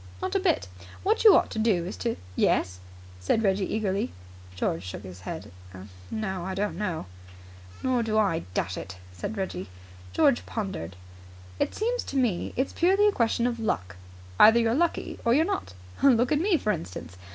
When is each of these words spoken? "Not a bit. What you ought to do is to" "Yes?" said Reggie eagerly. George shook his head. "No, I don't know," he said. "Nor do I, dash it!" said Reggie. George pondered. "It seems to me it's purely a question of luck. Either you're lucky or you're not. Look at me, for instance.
"Not 0.19 0.33
a 0.33 0.39
bit. 0.39 0.67
What 1.03 1.23
you 1.23 1.35
ought 1.35 1.51
to 1.51 1.59
do 1.59 1.85
is 1.85 1.95
to" 1.97 2.15
"Yes?" 2.49 2.79
said 3.19 3.43
Reggie 3.43 3.71
eagerly. 3.71 4.11
George 4.55 4.81
shook 4.81 5.03
his 5.03 5.19
head. 5.21 5.51
"No, 6.09 6.43
I 6.43 6.55
don't 6.55 6.75
know," 6.75 7.05
he 7.73 7.81
said. 7.83 7.83
"Nor 7.83 8.01
do 8.01 8.17
I, 8.17 8.43
dash 8.55 8.77
it!" 8.79 8.97
said 9.13 9.37
Reggie. 9.37 9.69
George 10.11 10.43
pondered. 10.47 10.95
"It 11.59 11.75
seems 11.75 12.03
to 12.05 12.17
me 12.17 12.51
it's 12.55 12.73
purely 12.73 13.07
a 13.07 13.11
question 13.11 13.45
of 13.45 13.59
luck. 13.59 13.95
Either 14.39 14.59
you're 14.59 14.73
lucky 14.73 15.19
or 15.23 15.35
you're 15.35 15.45
not. 15.45 15.75
Look 16.01 16.31
at 16.31 16.39
me, 16.41 16.57
for 16.57 16.71
instance. 16.71 17.15